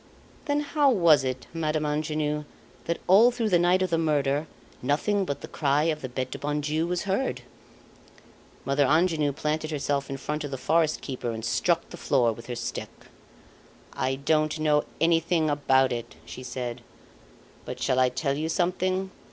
"Then 0.45 0.61
how 0.61 0.89
was 0.89 1.23
it, 1.23 1.45
Madame 1.53 1.85
Angenoux, 1.85 2.43
that 2.85 2.97
all 3.05 3.29
through 3.29 3.49
the 3.49 3.59
night 3.59 3.83
of 3.83 3.91
the 3.91 3.99
murder 3.99 4.47
nothing 4.81 5.25
but 5.25 5.41
the 5.41 5.47
cry 5.47 5.83
of 5.93 6.01
the 6.01 6.09
Bete 6.09 6.31
du 6.31 6.39
bon 6.39 6.59
Dieu 6.59 6.87
was 6.87 7.03
heard?" 7.03 7.43
Mother 8.65 8.83
Angenoux 8.87 9.31
planted 9.31 9.69
herself 9.69 10.09
in 10.09 10.17
front 10.17 10.43
of 10.43 10.49
the 10.49 10.57
forest 10.57 11.01
keeper 11.01 11.29
and 11.29 11.45
struck 11.45 11.87
the 11.91 11.97
floor 11.97 12.31
with 12.33 12.47
her 12.47 12.55
stick. 12.55 12.89
"I 13.93 14.15
don't 14.15 14.57
know 14.59 14.85
anything 14.99 15.51
about 15.51 15.91
it," 15.91 16.15
she 16.25 16.41
said. 16.41 16.81
"But 17.63 17.79
shall 17.79 17.99
I 17.99 18.09
tell 18.09 18.35
you 18.35 18.49
something? 18.49 19.11